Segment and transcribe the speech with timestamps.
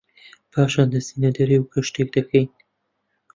[0.51, 2.47] پاشان دەچینە دەرێ و گەشتێک دەکەین